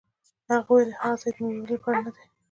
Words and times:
هغه 0.49 0.65
وویل: 0.71 0.91
هغه 1.01 1.15
ځای 1.21 1.31
د 1.35 1.37
معمارۍ 1.43 1.67
لپاره 1.73 1.99
نه 2.05 2.11
دی. 2.15 2.23